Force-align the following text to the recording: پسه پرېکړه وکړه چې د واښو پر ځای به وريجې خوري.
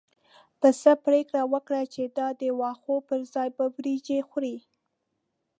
پسه 0.59 0.91
پرېکړه 1.05 1.41
وکړه 1.53 1.81
چې 1.93 2.03
د 2.41 2.43
واښو 2.59 2.95
پر 3.07 3.19
ځای 3.33 3.49
به 3.57 3.63
وريجې 3.75 4.19
خوري. 4.29 4.57